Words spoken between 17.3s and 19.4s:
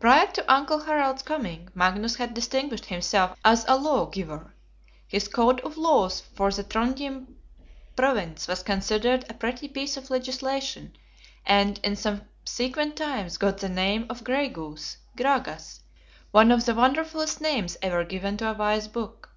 names ever given to a wise Book.